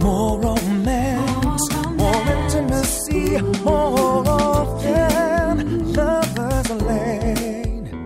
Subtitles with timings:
[0.00, 8.04] More romance, more intimacy, more often lovers lane.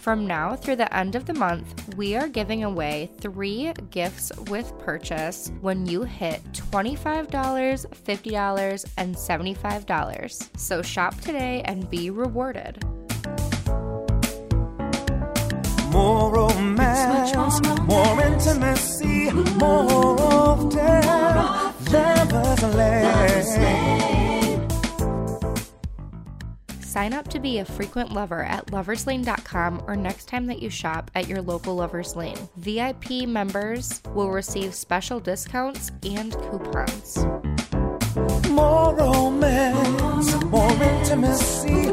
[0.00, 4.78] From now through the end of the month, we are giving away three gifts with
[4.78, 10.58] purchase when you hit $25, $50, and $75.
[10.58, 12.84] So shop today and be rewarded.
[15.90, 24.00] More romance, more intimacy, more often lovers lane.
[26.80, 31.10] Sign up to be a frequent lover at loverslane.com or next time that you shop
[31.14, 32.36] at your local Lovers Lane.
[32.56, 37.24] VIP members will receive special discounts and coupons.
[38.50, 41.92] More romance, more intimacy,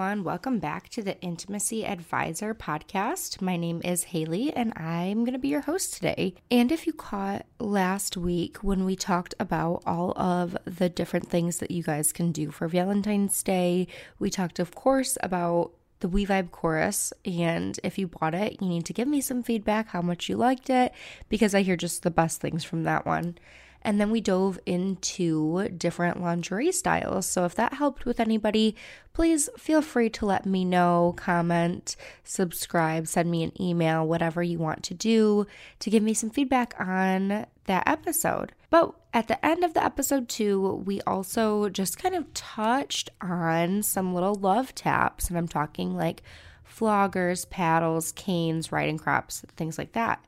[0.00, 0.24] everyone.
[0.24, 3.42] Welcome back to the Intimacy Advisor podcast.
[3.42, 6.36] My name is Haley, and I'm going to be your host today.
[6.50, 11.58] And if you caught last week when we talked about all of the different things
[11.58, 13.88] that you guys can do for Valentine's Day,
[14.18, 17.12] we talked, of course, about the We Vibe chorus.
[17.26, 20.36] And if you bought it, you need to give me some feedback how much you
[20.38, 20.94] liked it
[21.28, 23.36] because I hear just the best things from that one.
[23.82, 27.26] And then we dove into different lingerie styles.
[27.26, 28.76] So if that helped with anybody,
[29.12, 34.58] please feel free to let me know, comment, subscribe, send me an email, whatever you
[34.58, 35.46] want to do
[35.78, 38.52] to give me some feedback on that episode.
[38.68, 43.82] But at the end of the episode, too, we also just kind of touched on
[43.82, 45.28] some little love taps.
[45.28, 46.22] And I'm talking like
[46.68, 50.24] floggers, paddles, canes, riding crops, things like that.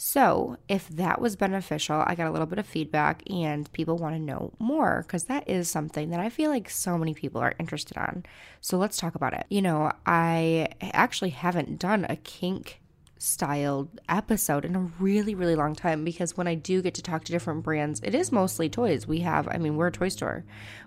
[0.00, 4.14] So, if that was beneficial, I got a little bit of feedback and people want
[4.14, 7.56] to know more because that is something that I feel like so many people are
[7.58, 8.24] interested on.
[8.60, 9.44] So, let's talk about it.
[9.50, 12.80] You know, I actually haven't done a kink
[13.18, 17.24] styled episode in a really, really long time because when I do get to talk
[17.24, 19.08] to different brands, it is mostly toys.
[19.08, 20.44] We have, I mean, we're a toy store,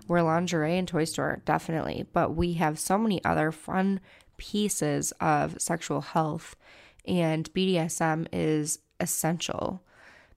[0.08, 4.00] we're lingerie and toy store, definitely, but we have so many other fun
[4.38, 6.56] pieces of sexual health,
[7.04, 9.82] and BDSM is essential.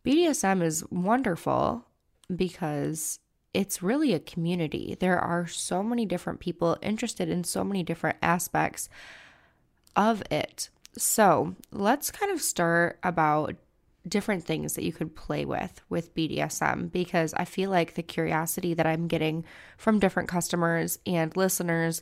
[0.03, 1.85] BDSM is wonderful
[2.35, 3.19] because
[3.53, 4.97] it's really a community.
[4.99, 8.89] There are so many different people interested in so many different aspects
[9.95, 10.69] of it.
[10.97, 13.55] So, let's kind of start about
[14.07, 18.73] different things that you could play with with BDSM because I feel like the curiosity
[18.73, 19.43] that I'm getting
[19.77, 22.01] from different customers and listeners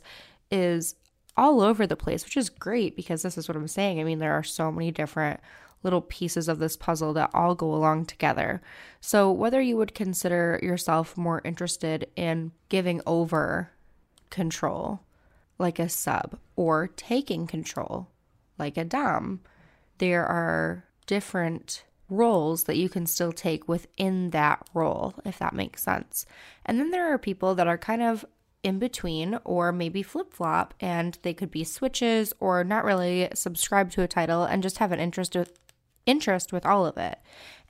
[0.50, 0.96] is
[1.36, 4.00] all over the place, which is great because this is what I'm saying.
[4.00, 5.40] I mean, there are so many different
[5.84, 8.60] little pieces of this puzzle that all go along together.
[9.00, 13.70] So, whether you would consider yourself more interested in giving over
[14.30, 15.00] control,
[15.58, 18.08] like a sub, or taking control,
[18.58, 19.40] like a Dom,
[19.98, 25.82] there are different roles that you can still take within that role, if that makes
[25.82, 26.26] sense.
[26.64, 28.24] And then there are people that are kind of
[28.62, 33.90] in between or maybe flip flop and they could be switches or not really subscribe
[33.90, 35.36] to a title and just have an interest
[36.06, 37.18] interest with all of it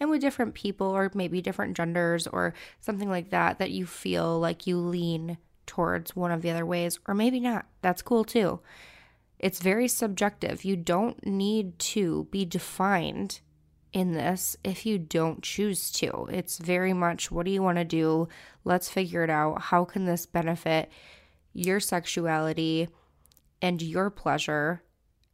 [0.00, 4.38] and with different people or maybe different genders or something like that that you feel
[4.38, 7.66] like you lean towards one of the other ways or maybe not.
[7.82, 8.60] That's cool too.
[9.38, 10.64] It's very subjective.
[10.64, 13.40] You don't need to be defined
[13.92, 16.28] in this if you don't choose to.
[16.30, 18.28] It's very much what do you want to do?
[18.64, 19.62] Let's figure it out.
[19.62, 20.90] How can this benefit
[21.52, 22.88] your sexuality
[23.62, 24.82] and your pleasure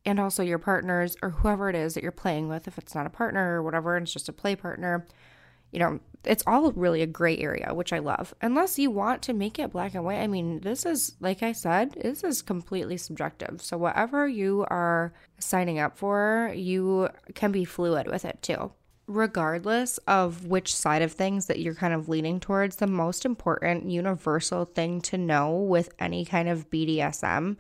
[0.05, 3.07] and also your partners or whoever it is that you're playing with, if it's not
[3.07, 5.07] a partner or whatever, and it's just a play partner,
[5.73, 8.35] you know, it's all really a gray area, which I love.
[8.43, 10.19] Unless you want to make it black and white.
[10.19, 13.63] I mean, this is, like I said, this is completely subjective.
[13.63, 18.73] So, whatever you are signing up for, you can be fluid with it too.
[19.07, 23.91] Regardless of which side of things that you're kind of leaning towards, the most important
[23.91, 27.57] universal thing to know with any kind of BDSM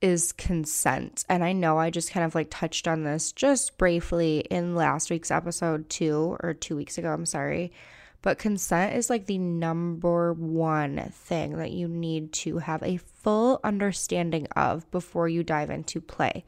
[0.00, 1.24] is consent.
[1.28, 5.10] And I know I just kind of like touched on this just briefly in last
[5.10, 7.72] week's episode, too, or two weeks ago, I'm sorry.
[8.20, 13.60] But consent is like the number one thing that you need to have a full
[13.62, 16.44] understanding of before you dive into play.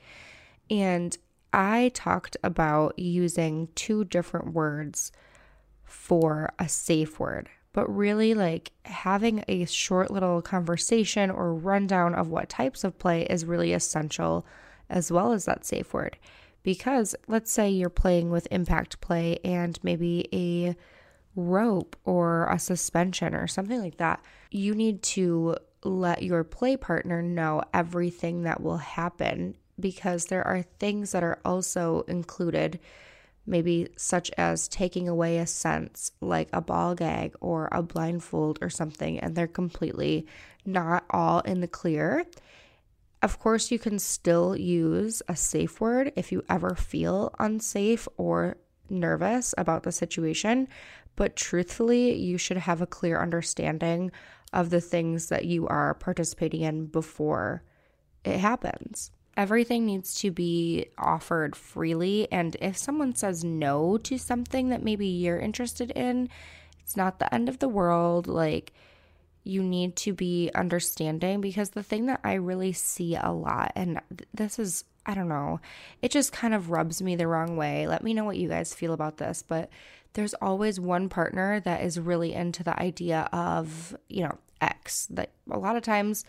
[0.68, 1.16] And
[1.52, 5.12] I talked about using two different words
[5.84, 12.28] for a safe word but really like having a short little conversation or rundown of
[12.28, 14.44] what types of play is really essential
[14.88, 16.16] as well as that safe word.
[16.62, 20.76] Because let's say you're playing with impact play and maybe a
[21.36, 24.20] rope or a suspension or something like that
[24.50, 30.62] you need to let your play partner know everything that will happen because there are
[30.62, 32.78] things that are also included,
[33.50, 38.70] maybe such as taking away a sense like a ball gag or a blindfold or
[38.70, 40.26] something, and they're completely
[40.64, 42.24] not all in the clear.
[43.22, 48.56] Of course, you can still use a safe word if you ever feel unsafe or
[48.88, 50.68] nervous about the situation,
[51.16, 54.10] but truthfully, you should have a clear understanding
[54.52, 57.62] of the things that you are participating in before
[58.24, 59.10] it happens.
[59.36, 65.06] Everything needs to be offered freely, and if someone says no to something that maybe
[65.06, 66.28] you're interested in,
[66.80, 68.26] it's not the end of the world.
[68.26, 68.72] Like,
[69.44, 74.00] you need to be understanding because the thing that I really see a lot, and
[74.34, 75.60] this is, I don't know,
[76.02, 77.86] it just kind of rubs me the wrong way.
[77.86, 79.70] Let me know what you guys feel about this, but
[80.12, 85.30] there's always one partner that is really into the idea of, you know, X, that
[85.50, 86.24] a lot of times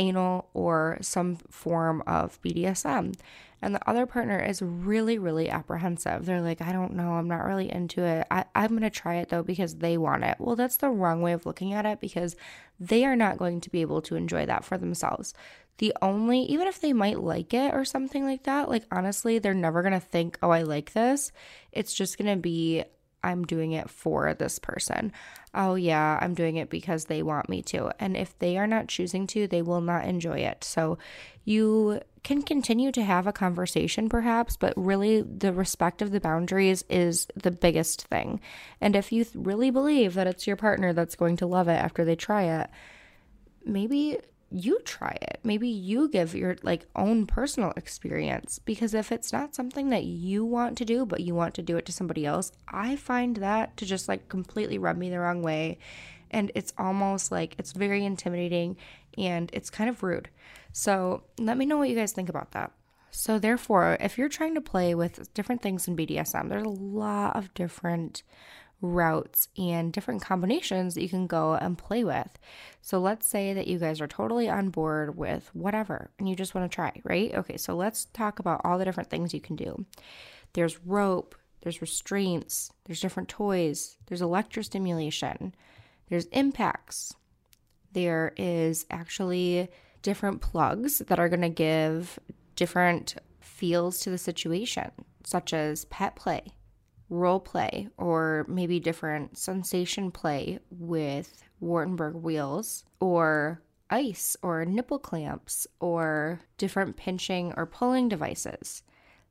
[0.00, 3.14] anal or some form of BDSM
[3.62, 6.24] and the other partner is really, really apprehensive.
[6.24, 8.26] They're like, I don't know, I'm not really into it.
[8.30, 10.36] I, I'm going to try it though because they want it.
[10.38, 12.36] Well, that's the wrong way of looking at it because
[12.78, 15.34] they are not going to be able to enjoy that for themselves.
[15.78, 19.54] The only, even if they might like it or something like that, like honestly, they're
[19.54, 21.32] never going to think, oh, I like this.
[21.72, 22.84] It's just going to be,
[23.22, 25.12] I'm doing it for this person.
[25.54, 27.90] Oh, yeah, I'm doing it because they want me to.
[27.98, 30.64] And if they are not choosing to, they will not enjoy it.
[30.64, 30.98] So
[31.44, 36.84] you can continue to have a conversation, perhaps, but really the respect of the boundaries
[36.88, 38.40] is the biggest thing.
[38.80, 42.04] And if you really believe that it's your partner that's going to love it after
[42.04, 42.70] they try it,
[43.64, 44.18] maybe
[44.50, 45.40] you try it.
[45.44, 50.44] Maybe you give your like own personal experience because if it's not something that you
[50.44, 53.76] want to do but you want to do it to somebody else, I find that
[53.76, 55.78] to just like completely rub me the wrong way
[56.30, 58.76] and it's almost like it's very intimidating
[59.18, 60.28] and it's kind of rude.
[60.72, 62.70] So, let me know what you guys think about that.
[63.10, 67.34] So, therefore, if you're trying to play with different things in BDSM, there's a lot
[67.36, 68.22] of different
[68.82, 72.38] routes and different combinations that you can go and play with.
[72.82, 76.54] So let's say that you guys are totally on board with whatever and you just
[76.54, 77.34] want to try, right?
[77.34, 79.84] Okay, so let's talk about all the different things you can do.
[80.52, 85.52] There's rope, there's restraints, there's different toys, there's electrostimulation,
[86.08, 87.14] there's impacts.
[87.92, 89.68] There is actually
[90.02, 92.18] different plugs that are going to give
[92.56, 94.90] different feels to the situation,
[95.24, 96.52] such as pet play
[97.10, 103.60] role play or maybe different sensation play with Wartenberg wheels or
[103.90, 108.82] ice or nipple clamps or different pinching or pulling devices.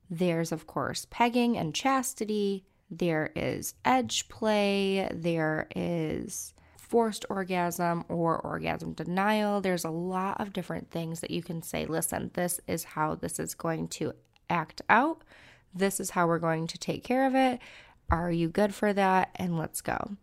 [0.08, 2.64] There's, of course, pegging and chastity.
[2.90, 5.08] There is edge play.
[5.12, 9.60] There is forced orgasm or orgasm denial.
[9.60, 13.38] There's a lot of different things that you can say, listen, this is how this
[13.38, 14.12] is going to
[14.50, 15.22] act out.
[15.74, 17.60] This is how we're going to take care of it.
[18.10, 19.30] Are you good for that?
[19.36, 20.16] And let's go.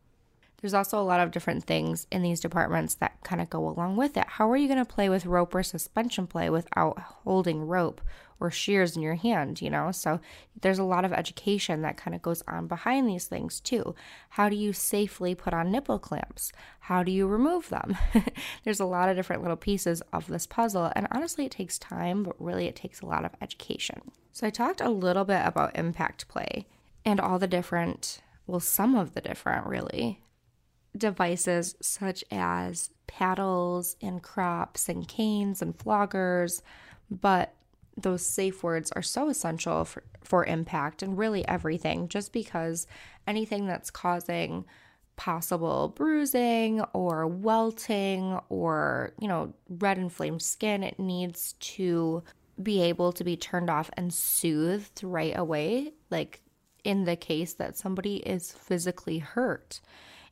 [0.62, 3.96] There's also a lot of different things in these departments that kind of go along
[3.96, 4.26] with it.
[4.28, 8.02] How are you going to play with rope or suspension play without holding rope
[8.40, 9.92] or shears in your hand, you know?
[9.92, 10.20] So
[10.60, 13.94] there's a lot of education that kind of goes on behind these things too.
[14.30, 16.52] How do you safely put on nipple clamps?
[16.80, 17.96] How do you remove them?
[18.64, 22.24] there's a lot of different little pieces of this puzzle, and honestly, it takes time,
[22.24, 24.12] but really, it takes a lot of education.
[24.32, 26.66] So I talked a little bit about impact play
[27.06, 30.22] and all the different, well, some of the different really
[30.96, 36.62] devices such as paddles and crops and canes and floggers,
[37.10, 37.54] but
[37.96, 42.86] those safe words are so essential for, for impact and really everything, just because
[43.26, 44.66] anything that's causing
[45.16, 52.24] possible bruising or welting or, you know, red inflamed skin, it needs to
[52.62, 55.92] be able to be turned off and soothed right away.
[56.12, 56.42] Like
[56.84, 59.82] in the case that somebody is physically hurt.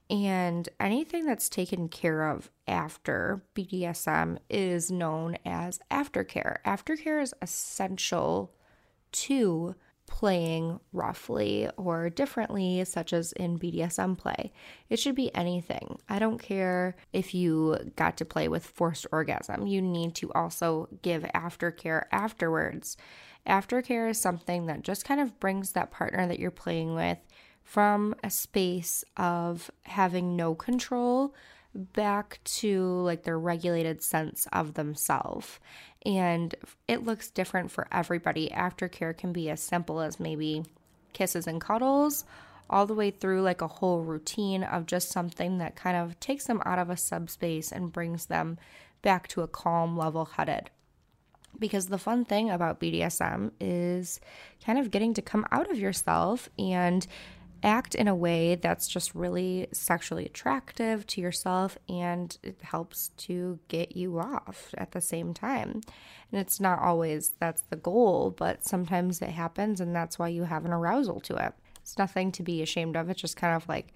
[0.10, 6.58] And anything that's taken care of after BDSM is known as aftercare.
[6.64, 8.54] Aftercare is essential
[9.14, 9.76] to
[10.08, 14.52] playing roughly or differently, such as in BDSM play.
[14.90, 16.00] It should be anything.
[16.08, 20.88] I don't care if you got to play with forced orgasm, you need to also
[21.02, 22.98] give aftercare afterwards.
[23.48, 27.18] Aftercare is something that just kind of brings that partner that you're playing with
[27.66, 31.34] from a space of having no control
[31.74, 35.60] back to like their regulated sense of themselves.
[36.06, 36.56] And
[36.88, 38.50] it looks different for everybody.
[38.50, 40.64] Aftercare can be as simple as maybe
[41.12, 42.24] kisses and cuddles,
[42.70, 46.46] all the way through like a whole routine of just something that kind of takes
[46.46, 48.58] them out of a subspace and brings them
[49.02, 50.70] back to a calm, level headed.
[51.58, 54.20] Because the fun thing about BDSM is
[54.64, 57.08] kind of getting to come out of yourself and
[57.66, 63.60] act in a way that's just really sexually attractive to yourself and it helps to
[63.68, 65.82] get you off at the same time.
[66.32, 70.44] And it's not always that's the goal, but sometimes it happens and that's why you
[70.44, 71.54] have an arousal to it.
[71.82, 73.10] It's nothing to be ashamed of.
[73.10, 73.94] It's just kind of like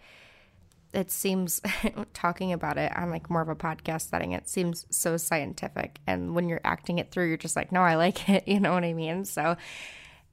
[0.92, 1.62] it seems
[2.14, 6.34] talking about it on like more of a podcast setting it seems so scientific and
[6.34, 8.84] when you're acting it through you're just like no i like it you know what
[8.84, 9.56] i mean so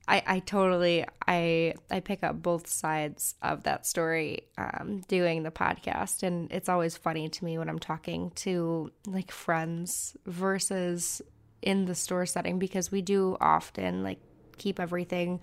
[0.09, 5.51] I, I totally I I pick up both sides of that story um, doing the
[5.51, 11.23] podcast, and it's always funny to me when I'm talking to like friends versus
[11.63, 14.21] in the store setting because we do often like
[14.59, 15.41] keep everything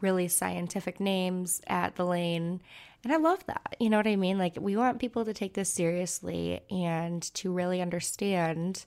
[0.00, 2.62] really scientific names at the lane.
[3.04, 3.76] And I love that.
[3.78, 4.38] You know what I mean?
[4.38, 8.84] Like, we want people to take this seriously and to really understand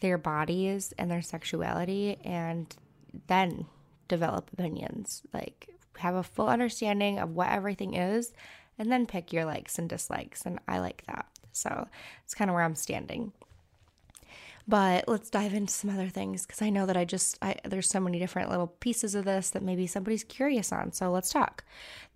[0.00, 2.74] their bodies and their sexuality and
[3.26, 3.66] then
[4.10, 5.22] develop opinions.
[5.32, 8.32] Like, have a full understanding of what everything is
[8.78, 10.44] and then pick your likes and dislikes.
[10.46, 11.26] And I like that.
[11.52, 11.88] So
[12.24, 13.32] it's kind of where I'm standing.
[14.68, 17.88] But let's dive into some other things because I know that I just, I, there's
[17.88, 20.92] so many different little pieces of this that maybe somebody's curious on.
[20.92, 21.64] So let's talk.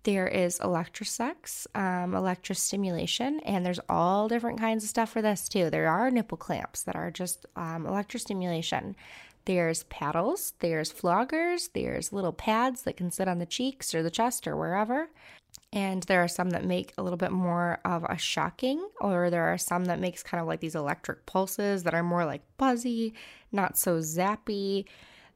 [0.03, 5.69] There is electrosex, um, electrostimulation, and there's all different kinds of stuff for this too.
[5.69, 8.95] There are nipple clamps that are just um, electrostimulation.
[9.45, 14.09] There's paddles, there's floggers, there's little pads that can sit on the cheeks or the
[14.09, 15.09] chest or wherever.
[15.71, 19.43] And there are some that make a little bit more of a shocking, or there
[19.43, 23.13] are some that makes kind of like these electric pulses that are more like buzzy,
[23.51, 24.85] not so zappy.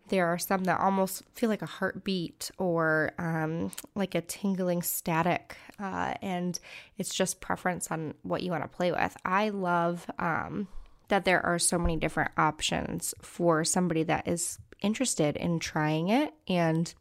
[0.07, 5.55] There are some that almost feel like a heartbeat or um, like a tingling static,
[5.79, 6.59] uh, and
[6.97, 9.15] it's just preference on what you want to play with.
[9.23, 10.67] I love um,
[11.09, 16.33] that there are so many different options for somebody that is interested in trying it.
[16.47, 16.93] And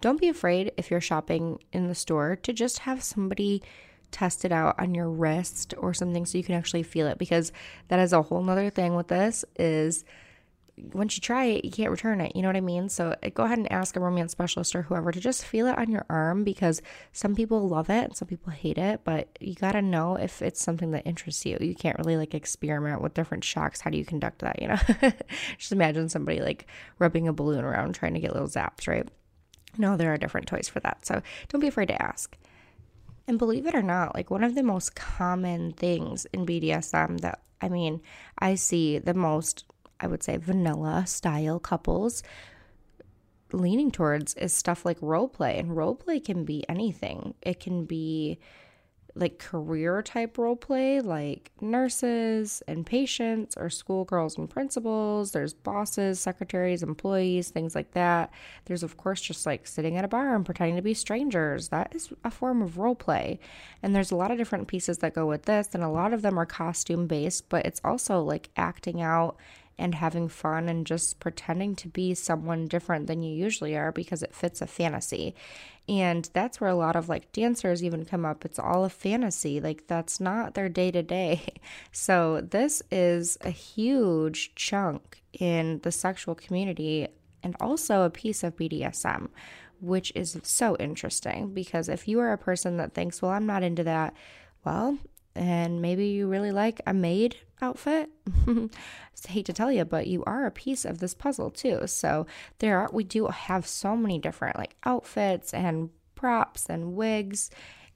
[0.00, 3.62] don't be afraid if you're shopping in the store to just have somebody
[4.10, 7.52] test it out on your wrist or something so you can actually feel it because
[7.88, 10.04] that is a whole nother thing with this is
[10.76, 12.34] once you try it, you can't return it.
[12.34, 12.88] You know what I mean?
[12.88, 15.78] So uh, go ahead and ask a romance specialist or whoever to just feel it
[15.78, 19.54] on your arm because some people love it and some people hate it, but you
[19.54, 21.56] got to know if it's something that interests you.
[21.60, 23.80] You can't really like experiment with different shocks.
[23.80, 24.60] How do you conduct that?
[24.60, 25.12] You know,
[25.58, 26.66] just imagine somebody like
[26.98, 29.08] rubbing a balloon around trying to get little zaps, right?
[29.78, 31.06] No, there are different toys for that.
[31.06, 32.36] So don't be afraid to ask.
[33.26, 37.40] And believe it or not, like one of the most common things in BDSM that
[37.60, 38.02] I mean,
[38.38, 39.64] I see the most
[40.00, 42.22] I would say, vanilla style couples
[43.52, 45.58] leaning towards is stuff like role play.
[45.58, 48.38] And role play can be anything, it can be
[49.16, 55.30] like career type role play, like nurses and patients, or schoolgirls and principals.
[55.30, 58.32] There's bosses, secretaries, employees, things like that.
[58.64, 61.68] There's, of course, just like sitting at a bar and pretending to be strangers.
[61.68, 63.38] That is a form of role play.
[63.82, 66.22] And there's a lot of different pieces that go with this, and a lot of
[66.22, 69.36] them are costume based, but it's also like acting out
[69.78, 74.22] and having fun and just pretending to be someone different than you usually are because
[74.22, 75.34] it fits a fantasy.
[75.88, 78.44] And that's where a lot of like dancers even come up.
[78.44, 79.60] It's all a fantasy.
[79.60, 81.46] Like that's not their day to day.
[81.92, 87.08] So this is a huge chunk in the sexual community
[87.42, 89.28] and also a piece of BDSM,
[89.80, 93.62] which is so interesting because if you are a person that thinks, well, I'm not
[93.62, 94.14] into that,
[94.64, 94.98] well,
[95.34, 98.10] and maybe you really like a maid outfit.
[98.46, 98.68] I
[99.26, 101.86] hate to tell you, but you are a piece of this puzzle too.
[101.86, 102.26] So
[102.58, 107.50] there are we do have so many different like outfits and props and wigs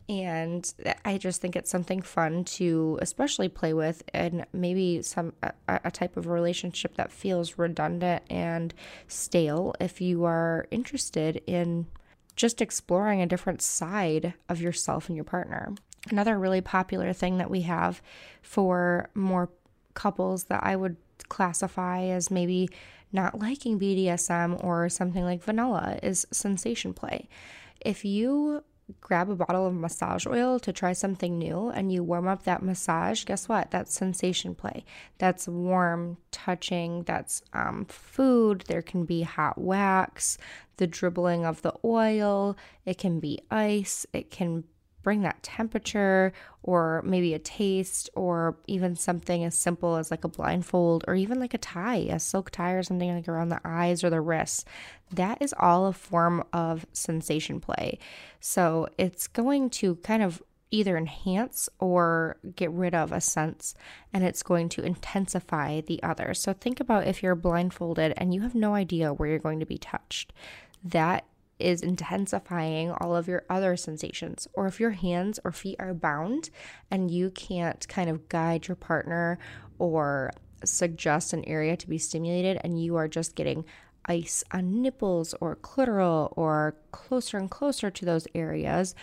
[0.08, 0.72] and
[1.04, 5.90] I just think it's something fun to especially play with and maybe some a, a,
[5.90, 8.72] type of relationship that feels redundant and
[9.06, 11.86] stale if you are interested in
[12.36, 15.74] just exploring a different side of yourself and your partner.
[16.10, 18.02] Another really popular thing that we have
[18.42, 19.50] for more
[19.94, 20.96] couples that I would
[21.28, 22.68] classify as maybe
[23.12, 27.28] not liking BDSM or something like vanilla is sensation play.
[27.80, 28.62] If you
[29.00, 32.62] grab a bottle of massage oil to try something new and you warm up that
[32.62, 33.70] massage, guess what?
[33.70, 34.84] That's sensation play.
[35.18, 38.64] That's warm touching, that's um, food.
[38.66, 40.38] There can be hot wax,
[40.78, 44.64] the dribbling of the oil, it can be ice, it can
[45.08, 50.28] bring that temperature or maybe a taste or even something as simple as like a
[50.28, 54.04] blindfold or even like a tie, a silk tie or something like around the eyes
[54.04, 54.66] or the wrists.
[55.10, 57.98] That is all a form of sensation play.
[58.40, 63.74] So it's going to kind of either enhance or get rid of a sense
[64.12, 66.34] and it's going to intensify the other.
[66.34, 69.64] So think about if you're blindfolded and you have no idea where you're going to
[69.64, 70.34] be touched.
[70.84, 71.24] That
[71.58, 74.46] is intensifying all of your other sensations.
[74.52, 76.50] Or if your hands or feet are bound
[76.90, 79.38] and you can't kind of guide your partner
[79.78, 80.32] or
[80.64, 83.64] suggest an area to be stimulated and you are just getting
[84.06, 88.94] ice on nipples or clitoral or closer and closer to those areas,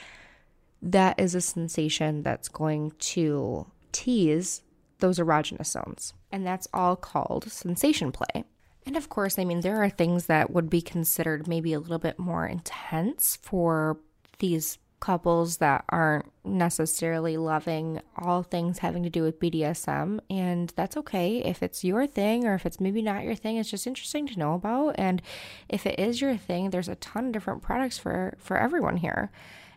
[0.81, 4.61] that is a sensation that's going to tease
[4.99, 6.13] those erogenous zones.
[6.31, 8.45] And that's all called sensation play.
[8.85, 11.97] And of course, I mean, there are things that would be considered maybe a little
[11.97, 13.97] bit more intense for
[14.39, 20.19] these couples that aren't necessarily loving all things having to do with BDSM.
[20.29, 23.57] And that's okay if it's your thing or if it's maybe not your thing.
[23.57, 24.95] It's just interesting to know about.
[24.97, 25.21] And
[25.67, 29.31] if it is your thing, there's a ton of different products for, for everyone here.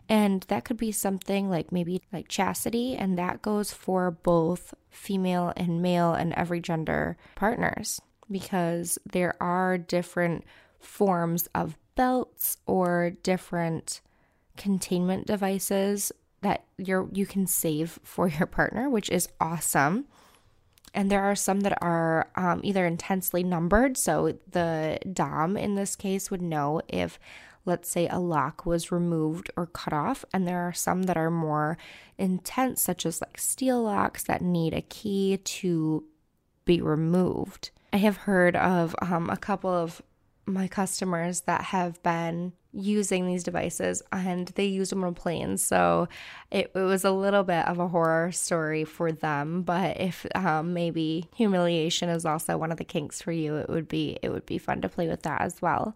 [0.07, 5.53] And that could be something like maybe like chastity, and that goes for both female
[5.55, 8.01] and male and every gender partners
[8.31, 10.43] because there are different
[10.79, 14.01] forms of belts or different
[14.57, 20.05] containment devices that you're you can save for your partner, which is awesome.
[20.93, 25.95] And there are some that are um, either intensely numbered, so the dom in this
[25.95, 27.19] case would know if
[27.65, 30.25] let's say a lock was removed or cut off.
[30.33, 31.77] And there are some that are more
[32.17, 36.03] intense, such as like steel locks that need a key to
[36.65, 37.71] be removed.
[37.91, 40.01] I have heard of um, a couple of
[40.45, 45.61] my customers that have been using these devices and they use them on planes.
[45.61, 46.07] So
[46.51, 49.63] it, it, was a little bit of a horror story for them.
[49.63, 53.87] But if um, maybe humiliation is also one of the kinks for you, it would
[53.87, 55.95] be it would be fun to play with that as well.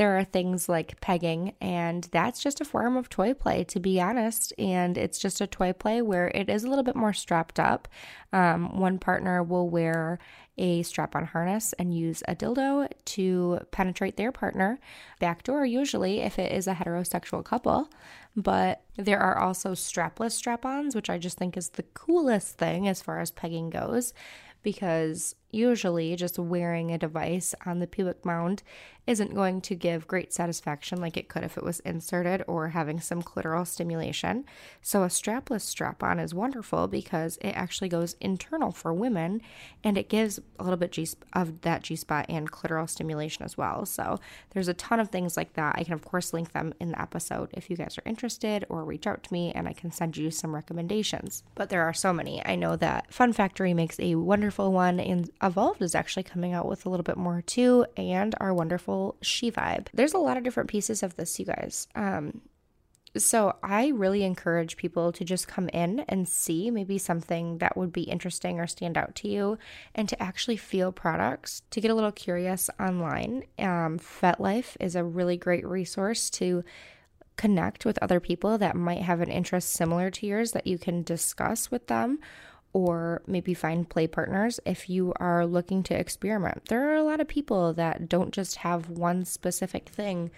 [0.00, 4.00] There are things like pegging, and that's just a form of toy play, to be
[4.00, 4.50] honest.
[4.58, 7.86] And it's just a toy play where it is a little bit more strapped up.
[8.32, 10.18] Um, one partner will wear
[10.56, 14.78] a strap on harness and use a dildo to penetrate their partner,
[15.18, 17.90] backdoor usually if it is a heterosexual couple.
[18.34, 22.88] But there are also strapless strap ons, which I just think is the coolest thing
[22.88, 24.14] as far as pegging goes
[24.62, 28.62] because usually just wearing a device on the pubic mound
[29.06, 33.00] isn't going to give great satisfaction like it could if it was inserted or having
[33.00, 34.44] some clitoral stimulation.
[34.82, 39.40] So, a strapless strap on is wonderful because it actually goes internal for women
[39.82, 40.96] and it gives a little bit
[41.32, 43.84] of that G spot and clitoral stimulation as well.
[43.84, 45.74] So, there's a ton of things like that.
[45.76, 48.84] I can, of course, link them in the episode if you guys are interested or
[48.84, 51.42] reach out to me and I can send you some recommendations.
[51.54, 52.44] But there are so many.
[52.44, 56.68] I know that Fun Factory makes a wonderful one, and Evolved is actually coming out
[56.68, 59.88] with a little bit more too, and our wonderful she vibe.
[59.94, 61.88] There's a lot of different pieces of this, you guys.
[61.94, 62.42] Um,
[63.16, 67.92] so I really encourage people to just come in and see maybe something that would
[67.92, 69.58] be interesting or stand out to you
[69.94, 73.44] and to actually feel products, to get a little curious online.
[73.58, 76.62] Um, FetLife is a really great resource to
[77.36, 81.02] connect with other people that might have an interest similar to yours that you can
[81.02, 82.18] discuss with them
[82.72, 86.66] or maybe find play partners if you are looking to experiment.
[86.66, 90.30] There are a lot of people that don't just have one specific thing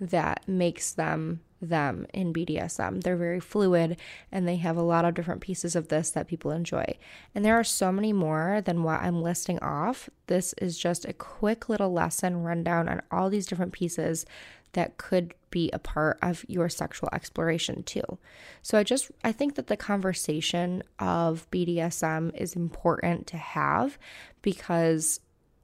[0.00, 3.02] that makes them them in BDSM.
[3.02, 3.98] They're very fluid
[4.32, 6.96] and they have a lot of different pieces of this that people enjoy.
[7.34, 10.08] And there are so many more than what I'm listing off.
[10.26, 14.24] This is just a quick little lesson rundown on all these different pieces
[14.72, 18.18] that could be a part of your sexual exploration too.
[18.62, 23.98] So I just I think that the conversation of BDSM is important to have
[24.42, 25.20] because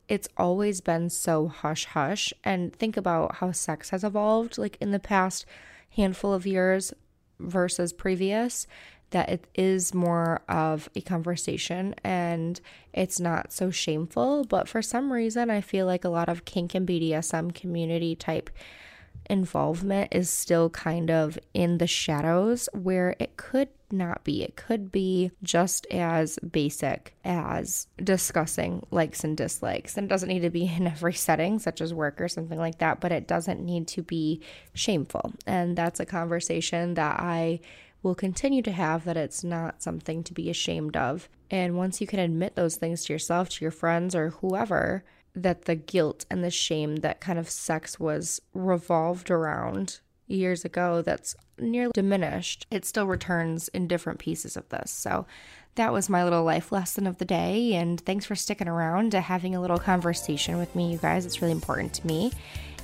[0.09, 4.93] it's always been so hush hush and think about how sex has evolved like in
[4.93, 5.47] the past
[5.91, 6.93] handful of years
[7.39, 8.67] versus previous
[9.11, 12.61] that it is more of a conversation and
[12.93, 16.75] it's not so shameful but for some reason I feel like a lot of kink
[16.75, 18.51] and BDSM community type
[19.29, 24.43] involvement is still kind of in the shadows where it could not be.
[24.43, 29.97] It could be just as basic as discussing likes and dislikes.
[29.97, 32.79] And it doesn't need to be in every setting, such as work or something like
[32.79, 34.41] that, but it doesn't need to be
[34.75, 35.33] shameful.
[35.47, 37.61] And that's a conversation that I
[38.03, 41.29] will continue to have that it's not something to be ashamed of.
[41.51, 45.05] And once you can admit those things to yourself, to your friends, or whoever,
[45.37, 51.03] that the guilt and the shame that kind of sex was revolved around years ago
[51.03, 52.67] that's nearly diminished.
[52.71, 54.91] It still returns in different pieces of this.
[54.91, 55.27] So
[55.77, 57.75] that was my little life lesson of the day.
[57.75, 61.27] And thanks for sticking around to having a little conversation with me, you guys.
[61.27, 62.33] It's really important to me.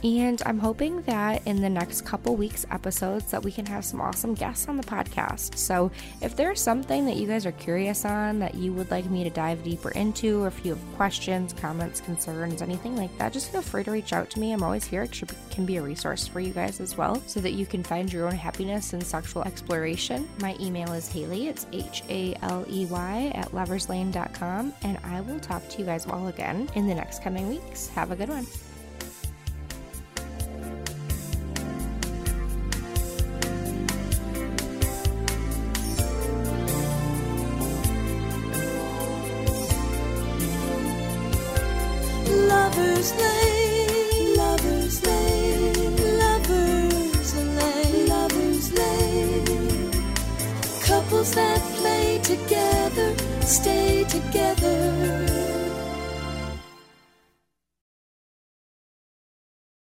[0.03, 4.01] And I'm hoping that in the next couple weeks episodes that we can have some
[4.01, 5.57] awesome guests on the podcast.
[5.57, 9.23] So if there's something that you guys are curious on that you would like me
[9.23, 13.53] to dive deeper into, or if you have questions, comments, concerns, anything like that, just
[13.53, 14.53] feel free to reach out to me.
[14.53, 15.03] I'm always here.
[15.03, 18.13] It can be a resource for you guys as well so that you can find
[18.13, 20.29] your own happiness and sexual exploration.
[20.41, 21.49] My email is Haley.
[21.49, 24.75] It's H A L E Y at loverslane.com.
[24.83, 27.89] And I will talk to you guys all again in the next coming weeks.
[27.89, 28.47] Have a good one.
[51.35, 55.32] That play together, stay together